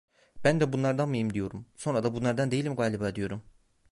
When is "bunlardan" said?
0.73-1.09, 2.13-2.51